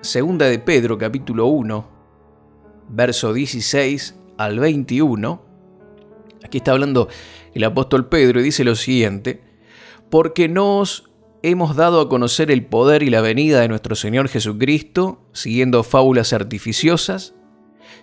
Segunda 0.00 0.46
de 0.46 0.58
Pedro 0.58 0.96
capítulo 0.96 1.46
1, 1.46 1.86
verso 2.88 3.34
16 3.34 4.18
al 4.38 4.58
21. 4.58 5.42
Aquí 6.42 6.58
está 6.58 6.72
hablando 6.72 7.08
el 7.52 7.64
apóstol 7.64 8.08
Pedro 8.08 8.40
y 8.40 8.44
dice 8.44 8.64
lo 8.64 8.74
siguiente, 8.74 9.42
porque 10.08 10.48
nos 10.48 11.10
hemos 11.42 11.76
dado 11.76 12.00
a 12.00 12.08
conocer 12.08 12.50
el 12.50 12.64
poder 12.64 13.02
y 13.02 13.10
la 13.10 13.20
venida 13.20 13.60
de 13.60 13.68
nuestro 13.68 13.94
Señor 13.94 14.28
Jesucristo, 14.28 15.20
siguiendo 15.32 15.82
fábulas 15.82 16.32
artificiosas, 16.32 17.34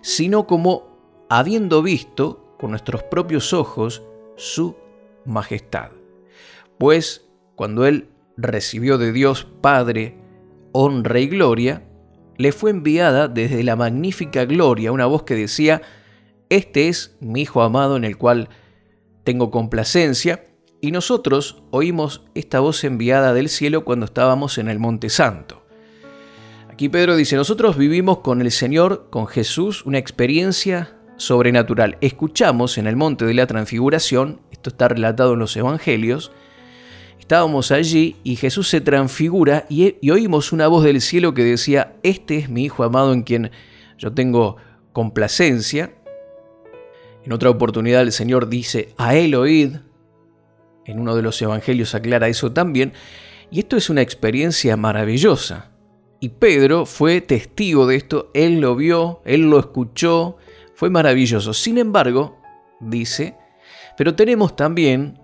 sino 0.02 0.46
como 0.46 1.26
habiendo 1.28 1.82
visto 1.82 2.54
con 2.60 2.70
nuestros 2.70 3.02
propios 3.02 3.52
ojos 3.52 4.04
su 4.36 4.76
majestad. 5.24 5.90
Pues 6.78 7.26
cuando 7.56 7.86
Él 7.86 8.10
recibió 8.36 8.98
de 8.98 9.10
Dios 9.10 9.48
Padre 9.60 10.22
honra 10.76 11.20
y 11.20 11.28
gloria, 11.28 11.84
le 12.36 12.50
fue 12.50 12.72
enviada 12.72 13.28
desde 13.28 13.62
la 13.62 13.76
magnífica 13.76 14.44
gloria 14.44 14.90
una 14.90 15.06
voz 15.06 15.22
que 15.22 15.36
decía, 15.36 15.80
Este 16.50 16.88
es 16.88 17.16
mi 17.20 17.42
Hijo 17.42 17.62
amado 17.62 17.96
en 17.96 18.04
el 18.04 18.18
cual 18.18 18.48
tengo 19.22 19.52
complacencia, 19.52 20.46
y 20.80 20.90
nosotros 20.90 21.62
oímos 21.70 22.24
esta 22.34 22.60
voz 22.60 22.82
enviada 22.84 23.32
del 23.32 23.48
cielo 23.48 23.84
cuando 23.84 24.04
estábamos 24.04 24.58
en 24.58 24.68
el 24.68 24.80
Monte 24.80 25.08
Santo. 25.08 25.64
Aquí 26.70 26.88
Pedro 26.88 27.14
dice, 27.14 27.36
nosotros 27.36 27.78
vivimos 27.78 28.18
con 28.18 28.40
el 28.42 28.50
Señor, 28.50 29.06
con 29.10 29.28
Jesús, 29.28 29.86
una 29.86 29.98
experiencia 29.98 30.98
sobrenatural. 31.16 31.96
Escuchamos 32.00 32.78
en 32.78 32.88
el 32.88 32.96
Monte 32.96 33.24
de 33.24 33.34
la 33.34 33.46
Transfiguración, 33.46 34.40
esto 34.50 34.70
está 34.70 34.88
relatado 34.88 35.34
en 35.34 35.38
los 35.38 35.56
Evangelios, 35.56 36.32
estábamos 37.18 37.70
allí 37.70 38.16
y 38.24 38.36
Jesús 38.36 38.68
se 38.68 38.80
transfigura 38.80 39.66
y, 39.68 39.96
y 40.00 40.10
oímos 40.10 40.52
una 40.52 40.68
voz 40.68 40.84
del 40.84 41.00
cielo 41.00 41.34
que 41.34 41.44
decía, 41.44 41.96
este 42.02 42.38
es 42.38 42.48
mi 42.48 42.64
Hijo 42.64 42.84
amado 42.84 43.12
en 43.12 43.22
quien 43.22 43.50
yo 43.98 44.12
tengo 44.12 44.56
complacencia. 44.92 45.94
En 47.24 47.32
otra 47.32 47.50
oportunidad 47.50 48.02
el 48.02 48.12
Señor 48.12 48.48
dice, 48.48 48.94
a 48.96 49.14
él 49.14 49.34
oíd, 49.34 49.76
en 50.84 51.00
uno 51.00 51.16
de 51.16 51.22
los 51.22 51.40
evangelios 51.40 51.94
aclara 51.94 52.28
eso 52.28 52.52
también, 52.52 52.92
y 53.50 53.60
esto 53.60 53.76
es 53.76 53.88
una 53.88 54.02
experiencia 54.02 54.76
maravillosa. 54.76 55.70
Y 56.20 56.30
Pedro 56.30 56.86
fue 56.86 57.20
testigo 57.20 57.86
de 57.86 57.96
esto, 57.96 58.30
él 58.34 58.60
lo 58.60 58.76
vio, 58.76 59.20
él 59.24 59.42
lo 59.42 59.58
escuchó, 59.58 60.36
fue 60.74 60.90
maravilloso. 60.90 61.54
Sin 61.54 61.78
embargo, 61.78 62.38
dice, 62.80 63.36
pero 63.96 64.14
tenemos 64.14 64.56
también, 64.56 65.18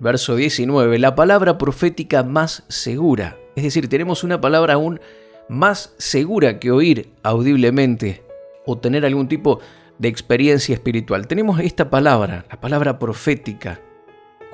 verso 0.00 0.36
19, 0.36 0.98
la 0.98 1.14
palabra 1.14 1.58
profética 1.58 2.22
más 2.22 2.64
segura. 2.68 3.36
Es 3.56 3.64
decir, 3.64 3.88
tenemos 3.88 4.24
una 4.24 4.40
palabra 4.40 4.74
aún 4.74 5.00
más 5.48 5.94
segura 5.98 6.58
que 6.58 6.70
oír 6.70 7.10
audiblemente 7.22 8.22
o 8.66 8.78
tener 8.78 9.04
algún 9.04 9.28
tipo 9.28 9.60
de 9.98 10.08
experiencia 10.08 10.74
espiritual. 10.74 11.26
Tenemos 11.26 11.60
esta 11.60 11.90
palabra, 11.90 12.44
la 12.50 12.60
palabra 12.60 12.98
profética, 12.98 13.80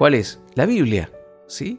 ¿Cuál 0.00 0.14
es? 0.14 0.40
La 0.54 0.64
Biblia, 0.64 1.10
¿sí? 1.46 1.78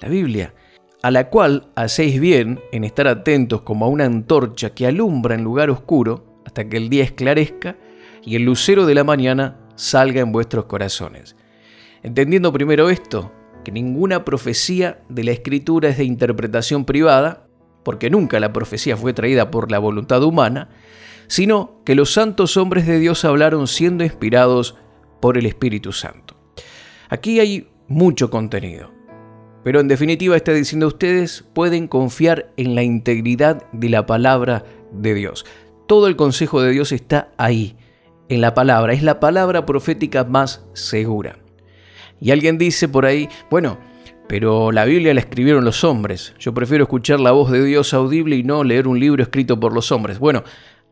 La 0.00 0.08
Biblia, 0.08 0.54
a 1.02 1.10
la 1.10 1.28
cual 1.28 1.68
hacéis 1.74 2.18
bien 2.18 2.60
en 2.72 2.82
estar 2.82 3.06
atentos 3.06 3.60
como 3.60 3.84
a 3.84 3.88
una 3.88 4.06
antorcha 4.06 4.70
que 4.70 4.86
alumbra 4.86 5.34
en 5.34 5.44
lugar 5.44 5.68
oscuro 5.68 6.40
hasta 6.46 6.66
que 6.66 6.78
el 6.78 6.88
día 6.88 7.04
esclarezca 7.04 7.76
y 8.22 8.36
el 8.36 8.44
lucero 8.44 8.86
de 8.86 8.94
la 8.94 9.04
mañana 9.04 9.58
salga 9.74 10.22
en 10.22 10.32
vuestros 10.32 10.64
corazones. 10.64 11.36
Entendiendo 12.02 12.52
primero 12.52 12.90
esto, 12.90 13.32
que 13.64 13.72
ninguna 13.72 14.24
profecía 14.24 15.02
de 15.08 15.24
la 15.24 15.30
escritura 15.32 15.88
es 15.88 15.98
de 15.98 16.04
interpretación 16.04 16.84
privada, 16.84 17.46
porque 17.84 18.10
nunca 18.10 18.40
la 18.40 18.52
profecía 18.52 18.96
fue 18.96 19.12
traída 19.12 19.50
por 19.50 19.70
la 19.70 19.78
voluntad 19.78 20.22
humana, 20.22 20.68
sino 21.28 21.80
que 21.84 21.94
los 21.94 22.12
santos 22.12 22.56
hombres 22.56 22.86
de 22.86 22.98
Dios 22.98 23.24
hablaron 23.24 23.66
siendo 23.66 24.04
inspirados 24.04 24.76
por 25.20 25.38
el 25.38 25.46
Espíritu 25.46 25.92
Santo. 25.92 26.36
Aquí 27.08 27.40
hay 27.40 27.68
mucho 27.88 28.30
contenido. 28.30 28.90
Pero 29.62 29.78
en 29.78 29.86
definitiva 29.86 30.36
está 30.36 30.52
diciendo 30.52 30.88
ustedes 30.88 31.44
pueden 31.54 31.86
confiar 31.86 32.52
en 32.56 32.74
la 32.74 32.82
integridad 32.82 33.70
de 33.70 33.88
la 33.88 34.06
palabra 34.06 34.64
de 34.90 35.14
Dios. 35.14 35.46
Todo 35.86 36.08
el 36.08 36.16
consejo 36.16 36.62
de 36.62 36.72
Dios 36.72 36.90
está 36.90 37.30
ahí, 37.36 37.76
en 38.28 38.40
la 38.40 38.54
palabra. 38.54 38.92
Es 38.92 39.02
la 39.02 39.20
palabra 39.20 39.64
profética 39.66 40.24
más 40.24 40.64
segura. 40.72 41.41
Y 42.22 42.30
alguien 42.30 42.56
dice 42.56 42.88
por 42.88 43.04
ahí, 43.04 43.28
bueno, 43.50 43.78
pero 44.28 44.70
la 44.70 44.84
Biblia 44.84 45.12
la 45.12 45.18
escribieron 45.18 45.64
los 45.64 45.82
hombres. 45.82 46.34
Yo 46.38 46.54
prefiero 46.54 46.84
escuchar 46.84 47.18
la 47.18 47.32
voz 47.32 47.50
de 47.50 47.64
Dios 47.64 47.92
audible 47.94 48.36
y 48.36 48.44
no 48.44 48.62
leer 48.62 48.86
un 48.86 49.00
libro 49.00 49.24
escrito 49.24 49.58
por 49.58 49.72
los 49.72 49.90
hombres. 49.90 50.20
Bueno, 50.20 50.44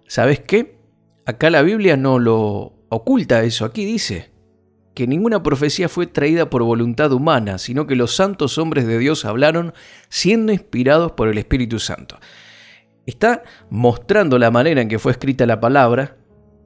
¿sabes 0.09 0.41
qué? 0.41 0.81
Acá 1.25 1.49
la 1.49 1.63
Biblia 1.63 1.97
no 1.97 2.19
lo 2.19 2.73
oculta 2.89 3.45
eso. 3.45 3.65
Aquí 3.65 3.85
dice, 3.85 4.33
que 4.93 5.07
ninguna 5.07 5.41
profecía 5.41 5.89
fue 5.89 6.09
traída 6.09 6.51
por 6.51 6.65
voluntad 6.65 7.13
humana, 7.13 7.59
sino 7.59 7.87
que 7.87 7.95
los 7.95 8.17
santos 8.17 8.59
hombres 8.59 8.89
de 8.89 8.99
Dios 8.99 9.25
hablaron 9.25 9.73
siendo 10.09 10.53
inspirados 10.53 11.13
por 11.13 11.29
el 11.29 11.39
Espíritu 11.39 11.79
Santo. 11.79 12.19
Está 13.07 13.45
mostrando 13.71 14.37
la 14.37 14.51
manera 14.51 14.83
en 14.83 14.89
que 14.89 14.99
fue 14.99 15.13
escrita 15.13 15.47
la 15.47 15.61
palabra 15.61 16.17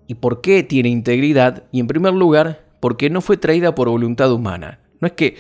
y 0.06 0.14
por 0.14 0.40
qué 0.40 0.62
tiene 0.62 0.88
integridad, 0.88 1.64
y 1.71 1.80
en 1.80 1.87
primer 1.87 2.14
lugar, 2.14 2.63
porque 2.84 3.08
no 3.08 3.22
fue 3.22 3.38
traída 3.38 3.74
por 3.74 3.88
voluntad 3.88 4.30
humana. 4.30 4.78
No 5.00 5.06
es 5.06 5.14
que 5.14 5.38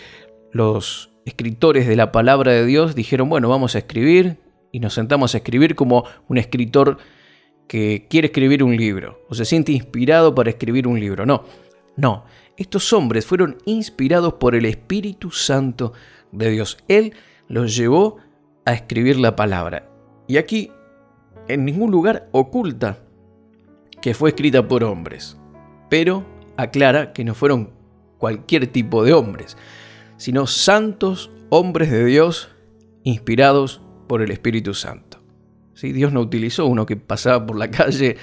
los 0.50 1.10
escritores 1.26 1.86
de 1.86 1.94
la 1.94 2.10
palabra 2.10 2.52
de 2.52 2.64
Dios 2.64 2.94
dijeron, 2.94 3.28
bueno, 3.28 3.50
vamos 3.50 3.74
a 3.74 3.80
escribir 3.80 4.38
y 4.72 4.80
nos 4.80 4.94
sentamos 4.94 5.34
a 5.34 5.36
escribir 5.36 5.74
como 5.74 6.04
un 6.26 6.38
escritor 6.38 6.96
que 7.68 8.06
quiere 8.08 8.28
escribir 8.28 8.64
un 8.64 8.74
libro 8.78 9.20
o 9.28 9.34
se 9.34 9.44
siente 9.44 9.72
inspirado 9.72 10.34
para 10.34 10.48
escribir 10.48 10.88
un 10.88 10.98
libro. 10.98 11.26
No, 11.26 11.44
no, 11.98 12.24
estos 12.56 12.90
hombres 12.94 13.26
fueron 13.26 13.58
inspirados 13.66 14.32
por 14.32 14.54
el 14.54 14.64
Espíritu 14.64 15.30
Santo 15.30 15.92
de 16.32 16.48
Dios. 16.48 16.78
Él 16.88 17.12
los 17.46 17.76
llevó 17.76 18.16
a 18.64 18.72
escribir 18.72 19.18
la 19.18 19.36
palabra. 19.36 19.90
Y 20.26 20.38
aquí, 20.38 20.70
en 21.48 21.66
ningún 21.66 21.90
lugar 21.90 22.26
oculta 22.32 23.00
que 24.00 24.14
fue 24.14 24.30
escrita 24.30 24.66
por 24.66 24.82
hombres, 24.82 25.36
pero 25.90 26.32
aclara 26.56 27.12
que 27.12 27.24
no 27.24 27.34
fueron 27.34 27.72
cualquier 28.18 28.66
tipo 28.68 29.04
de 29.04 29.12
hombres, 29.12 29.56
sino 30.16 30.46
santos 30.46 31.30
hombres 31.50 31.90
de 31.90 32.04
Dios 32.04 32.50
inspirados 33.02 33.80
por 34.08 34.22
el 34.22 34.30
Espíritu 34.30 34.74
Santo. 34.74 35.22
¿Sí? 35.74 35.92
Dios 35.92 36.12
no 36.12 36.20
utilizó 36.20 36.66
uno 36.66 36.86
que 36.86 36.96
pasaba 36.96 37.44
por 37.44 37.58
la 37.58 37.70
calle 37.70 38.16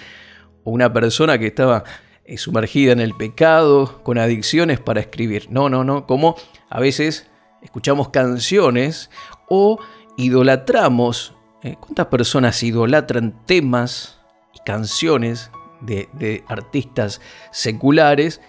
o 0.64 0.72
una 0.72 0.92
persona 0.92 1.38
que 1.38 1.48
estaba 1.48 1.84
eh, 2.24 2.38
sumergida 2.38 2.94
en 2.94 3.00
el 3.00 3.14
pecado, 3.14 4.02
con 4.04 4.18
adicciones 4.18 4.80
para 4.80 5.02
escribir. 5.02 5.48
No, 5.50 5.70
no, 5.70 5.84
no, 5.84 6.08
como 6.08 6.36
a 6.70 6.80
veces 6.80 7.30
escuchamos 7.62 8.10
canciones 8.10 9.10
o 9.50 9.80
idolatramos. 10.18 11.36
¿eh? 11.64 11.76
¿Cuántas 11.80 12.08
personas 12.08 12.62
idolatran 12.64 13.46
temas 13.46 14.20
y 14.54 14.60
canciones 14.66 15.52
de, 15.82 16.44
artistas 16.48 17.22
seculares 17.52 18.42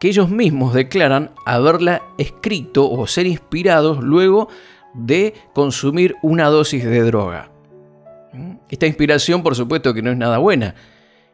que 0.00 0.08
ellos 0.08 0.30
mismos 0.30 0.74
declaran 0.74 1.32
haberla 1.44 2.02
escrito 2.18 2.88
o 2.90 3.06
ser 3.06 3.26
inspirados 3.26 4.02
luego 4.02 4.48
de 4.94 5.34
consumir 5.54 6.16
una 6.22 6.46
dosis 6.46 6.84
de 6.84 7.02
droga? 7.02 7.50
¿Mm? 8.32 8.56
Esta 8.68 8.86
inspiración, 8.86 9.42
por 9.42 9.54
supuesto, 9.54 9.94
que 9.94 10.02
no 10.02 10.10
es 10.10 10.16
nada 10.16 10.38
buena. 10.38 10.74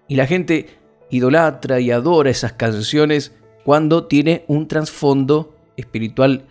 Y 0.08 0.16
la 0.16 0.26
gente 0.26 0.78
idolatra 1.11 1.80
y 1.80 1.90
adora 1.90 2.30
esas 2.30 2.52
canciones 2.52 3.32
cuando 3.64 4.06
tiene 4.06 4.44
un 4.49 4.68
trasfondo 4.68 5.54
espiritual 5.76 6.44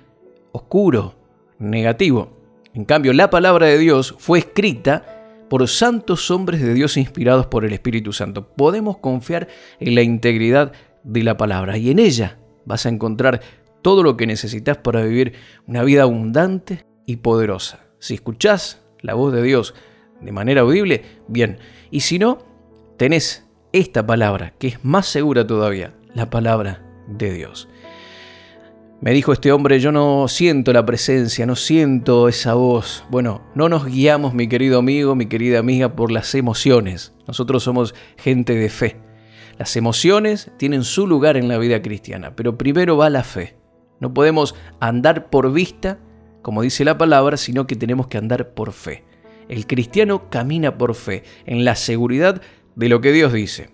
oscuro, 0.51 1.15
negativo. 1.59 2.29
En 2.73 2.85
cambio, 2.85 3.13
la 3.13 3.29
palabra 3.29 3.67
de 3.67 3.77
Dios 3.77 4.15
fue 4.17 4.39
escrita 4.39 5.12
por 5.53 5.67
santos 5.67 6.31
hombres 6.31 6.63
de 6.63 6.73
Dios 6.73 6.97
inspirados 6.97 7.45
por 7.45 7.63
el 7.63 7.73
Espíritu 7.73 8.11
Santo. 8.11 8.47
Podemos 8.55 8.97
confiar 8.97 9.47
en 9.79 9.93
la 9.93 10.01
integridad 10.01 10.71
de 11.03 11.21
la 11.21 11.37
palabra 11.37 11.77
y 11.77 11.91
en 11.91 11.99
ella 11.99 12.39
vas 12.65 12.87
a 12.87 12.89
encontrar 12.89 13.39
todo 13.83 14.01
lo 14.01 14.17
que 14.17 14.25
necesitas 14.25 14.77
para 14.77 15.03
vivir 15.03 15.33
una 15.67 15.83
vida 15.83 16.01
abundante 16.01 16.87
y 17.05 17.17
poderosa. 17.17 17.85
Si 17.99 18.15
escuchás 18.15 18.81
la 19.01 19.13
voz 19.13 19.31
de 19.31 19.43
Dios 19.43 19.75
de 20.21 20.31
manera 20.31 20.61
audible, 20.61 21.03
bien. 21.27 21.59
Y 21.91 21.99
si 21.99 22.17
no, 22.17 22.39
tenés 22.97 23.47
esta 23.73 24.03
palabra, 24.07 24.55
que 24.57 24.69
es 24.69 24.83
más 24.83 25.05
segura 25.05 25.45
todavía, 25.45 25.93
la 26.15 26.31
palabra 26.31 26.83
de 27.07 27.31
Dios. 27.31 27.69
Me 29.03 29.11
dijo 29.11 29.33
este 29.33 29.51
hombre, 29.51 29.81
yo 29.81 29.91
no 29.91 30.29
siento 30.29 30.71
la 30.71 30.85
presencia, 30.85 31.45
no 31.45 31.57
siento 31.57 32.29
esa 32.29 32.53
voz. 32.53 33.03
Bueno, 33.09 33.41
no 33.53 33.67
nos 33.67 33.85
guiamos, 33.85 34.33
mi 34.33 34.47
querido 34.47 34.79
amigo, 34.79 35.13
mi 35.13 35.25
querida 35.25 35.59
amiga, 35.59 35.93
por 35.93 36.09
las 36.09 36.33
emociones. 36.35 37.13
Nosotros 37.27 37.63
somos 37.63 37.93
gente 38.17 38.55
de 38.55 38.69
fe. 38.69 39.01
Las 39.57 39.75
emociones 39.75 40.51
tienen 40.55 40.85
su 40.85 41.05
lugar 41.05 41.35
en 41.35 41.49
la 41.49 41.57
vida 41.57 41.81
cristiana, 41.81 42.33
pero 42.37 42.57
primero 42.57 42.95
va 42.95 43.09
la 43.09 43.25
fe. 43.25 43.57
No 43.99 44.13
podemos 44.13 44.55
andar 44.79 45.29
por 45.29 45.51
vista, 45.51 45.99
como 46.41 46.61
dice 46.61 46.85
la 46.85 46.97
palabra, 46.97 47.35
sino 47.35 47.67
que 47.67 47.75
tenemos 47.75 48.07
que 48.07 48.17
andar 48.17 48.53
por 48.53 48.71
fe. 48.71 49.03
El 49.49 49.67
cristiano 49.67 50.29
camina 50.29 50.77
por 50.77 50.95
fe, 50.95 51.23
en 51.45 51.65
la 51.65 51.75
seguridad 51.75 52.41
de 52.77 52.87
lo 52.87 53.01
que 53.01 53.11
Dios 53.11 53.33
dice. 53.33 53.69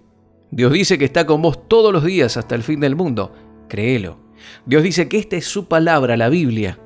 Dios 0.49 0.73
dice 0.73 0.97
que 0.97 1.05
está 1.05 1.27
con 1.27 1.43
vos 1.43 1.67
todos 1.67 1.93
los 1.93 2.03
días 2.03 2.35
hasta 2.35 2.55
el 2.55 2.63
fin 2.63 2.79
del 2.79 2.95
mundo. 2.95 3.31
Créelo. 3.67 4.28
Dios 4.65 4.83
dice 4.83 5.07
que 5.09 5.17
esta 5.17 5.35
es 5.35 5.45
su 5.45 5.67
palabra, 5.67 6.17
la 6.17 6.29
Biblia, 6.29 6.79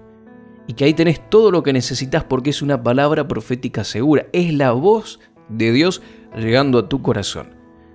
y 0.67 0.73
que 0.73 0.85
ahí 0.85 0.93
tenés 0.93 1.29
todo 1.29 1.51
lo 1.51 1.63
que 1.63 1.73
necesitas 1.73 2.23
porque 2.23 2.49
es 2.49 2.61
una 2.61 2.83
palabra 2.83 3.27
profética 3.27 3.83
segura. 3.83 4.27
Es 4.33 4.53
la 4.53 4.71
voz 4.71 5.19
de 5.49 5.71
Dios 5.71 6.01
llegando 6.35 6.79
a 6.79 6.89
tu 6.89 7.01
corazón. 7.01 7.49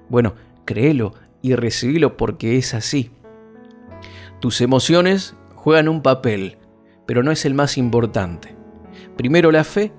Bueno, 0.09 0.35
créelo 0.65 1.15
y 1.43 1.55
recibilo 1.55 2.17
porque 2.17 2.57
es 2.57 2.75
así. 2.75 3.11
Tus 4.41 4.61
emociones 4.61 5.35
juegan 5.55 5.89
un 5.89 6.03
papel, 6.03 6.59
pero 7.07 7.23
no 7.23 7.31
es 7.33 7.45
el 7.45 7.55
más 7.55 7.79
importante. 7.79 8.55
Primero 9.17 9.51
la 9.51 9.65
fe 9.65 9.93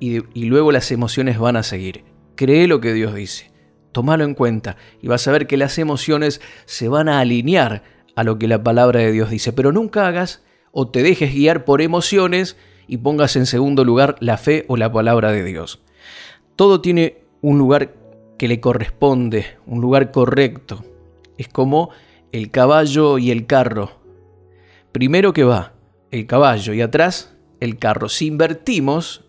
y, 0.00 0.20
luego 0.46 0.72
las 0.72 0.90
emociones 0.90 1.38
van 1.38 1.56
a 1.56 1.62
seguir. 1.62 2.04
Cree 2.34 2.66
lo 2.66 2.80
que 2.80 2.92
Dios 2.92 3.14
dice. 3.14 3.52
Tómalo 3.92 4.24
en 4.24 4.34
cuenta 4.34 4.76
y 5.00 5.08
vas 5.08 5.26
a 5.26 5.32
ver 5.32 5.46
que 5.46 5.56
las 5.56 5.78
emociones 5.78 6.40
se 6.66 6.88
van 6.88 7.08
a 7.08 7.20
alinear 7.20 7.82
a 8.16 8.24
lo 8.24 8.38
que 8.38 8.48
la 8.48 8.62
palabra 8.62 9.00
de 9.00 9.12
Dios 9.12 9.30
dice. 9.30 9.52
Pero 9.52 9.70
nunca 9.70 10.08
hagas 10.08 10.42
o 10.72 10.88
te 10.88 11.02
dejes 11.02 11.32
guiar 11.32 11.64
por 11.64 11.80
emociones 11.80 12.56
y 12.88 12.98
pongas 12.98 13.36
en 13.36 13.46
segundo 13.46 13.84
lugar 13.84 14.16
la 14.20 14.36
fe 14.36 14.64
o 14.68 14.76
la 14.76 14.90
palabra 14.90 15.30
de 15.30 15.44
Dios. 15.44 15.80
Todo 16.56 16.80
tiene 16.80 17.18
un 17.42 17.58
lugar 17.58 17.94
que 18.38 18.48
le 18.48 18.60
corresponde, 18.60 19.58
un 19.66 19.80
lugar 19.80 20.10
correcto. 20.10 20.84
Es 21.38 21.48
como 21.48 21.90
el 22.32 22.50
caballo 22.50 23.18
y 23.18 23.30
el 23.30 23.46
carro. 23.46 23.92
Primero 24.92 25.32
que 25.32 25.44
va 25.44 25.74
el 26.10 26.26
caballo 26.26 26.72
y 26.72 26.80
atrás 26.80 27.36
el 27.60 27.78
carro. 27.78 28.08
Si 28.08 28.26
invertimos 28.26 29.24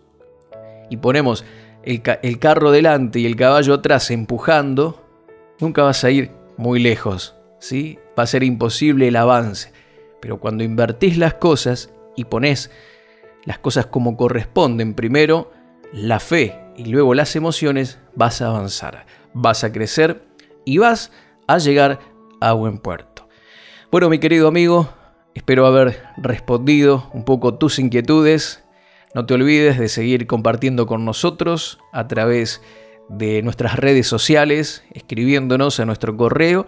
y 0.90 0.96
ponemos 0.98 1.44
el, 1.82 2.38
carro 2.38 2.70
delante 2.70 3.20
y 3.20 3.26
el 3.26 3.36
caballo 3.36 3.74
atrás 3.74 4.10
empujando, 4.10 5.04
nunca 5.60 5.82
vas 5.82 6.04
a 6.04 6.10
ir 6.10 6.30
muy 6.56 6.80
lejos, 6.80 7.34
¿sí? 7.58 7.98
Va 8.18 8.24
a 8.24 8.26
ser 8.26 8.42
imposible 8.42 9.08
el 9.08 9.16
avance. 9.16 9.72
Pero 10.20 10.40
cuando 10.40 10.64
invertís 10.64 11.16
las 11.18 11.34
cosas 11.34 11.90
y 12.16 12.24
pones 12.24 12.70
las 13.44 13.58
cosas 13.58 13.86
como 13.86 14.16
corresponden, 14.16 14.94
primero 14.94 15.52
la 15.92 16.20
fe 16.20 16.58
y 16.76 16.86
luego 16.86 17.14
las 17.14 17.36
emociones, 17.36 17.98
vas 18.14 18.42
a 18.42 18.48
avanzar, 18.48 19.06
vas 19.34 19.64
a 19.64 19.72
crecer 19.72 20.24
y 20.64 20.78
vas 20.78 21.12
a 21.46 21.58
llegar 21.58 22.00
a 22.40 22.52
buen 22.52 22.78
puerto. 22.78 23.28
Bueno, 23.90 24.10
mi 24.10 24.18
querido 24.18 24.48
amigo, 24.48 24.92
espero 25.34 25.66
haber 25.66 26.02
respondido 26.18 27.10
un 27.14 27.24
poco 27.24 27.54
tus 27.54 27.78
inquietudes. 27.78 28.64
No 29.14 29.24
te 29.24 29.34
olvides 29.34 29.78
de 29.78 29.88
seguir 29.88 30.26
compartiendo 30.26 30.86
con 30.86 31.04
nosotros 31.04 31.78
a 31.92 32.06
través 32.06 32.60
de 33.08 33.42
nuestras 33.42 33.76
redes 33.76 34.06
sociales, 34.06 34.84
escribiéndonos 34.92 35.80
a 35.80 35.86
nuestro 35.86 36.16
correo. 36.16 36.66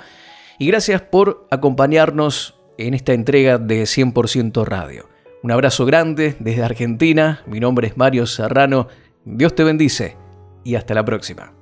Y 0.60 0.66
gracias 0.66 1.00
por 1.00 1.46
acompañarnos 1.50 2.54
en 2.76 2.92
esta 2.92 3.14
entrega 3.14 3.56
de 3.56 3.84
100% 3.84 4.62
Radio. 4.66 5.08
Un 5.42 5.52
abrazo 5.52 5.86
grande 5.86 6.36
desde 6.38 6.62
Argentina. 6.62 7.42
Mi 7.46 7.60
nombre 7.60 7.88
es 7.88 7.96
Mario 7.96 8.26
Serrano. 8.26 8.86
Dios 9.24 9.54
te 9.54 9.64
bendice 9.64 10.18
y 10.62 10.74
hasta 10.74 10.92
la 10.92 11.02
próxima. 11.02 11.54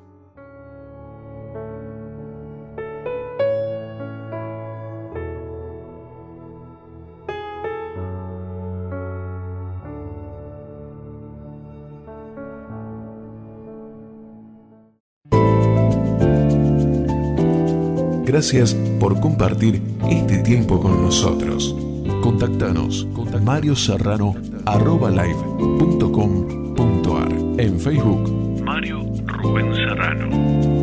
Gracias 18.29 18.75
por 19.01 19.19
compartir 19.21 19.81
este 20.11 20.37
tiempo 20.43 20.79
con 20.79 21.03
nosotros. 21.03 21.75
Contactanos 22.23 23.09
con 23.15 23.43
Mario 23.43 23.75
Serrano 23.75 24.35
En 27.57 27.81
Facebook, 27.81 28.63
Mario 28.63 29.03
Rubén 29.25 29.75
Serrano. 29.75 30.78